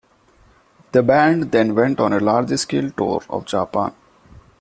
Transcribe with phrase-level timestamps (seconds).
[0.93, 3.93] The band then went on a large-scale tour of Japan.